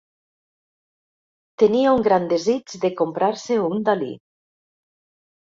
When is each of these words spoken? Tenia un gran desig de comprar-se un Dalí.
Tenia 1.63 1.91
un 1.99 2.07
gran 2.07 2.25
desig 2.33 2.75
de 2.87 2.91
comprar-se 3.03 3.61
un 3.67 3.87
Dalí. 3.91 4.11